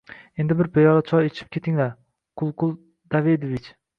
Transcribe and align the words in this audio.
–Endi 0.43 0.55
bir 0.61 0.69
piyola 0.77 1.03
choy 1.09 1.27
ichib 1.31 1.51
ketinglar, 1.57 1.91
Qulqul 2.43 2.75
Davedivich 3.17 3.71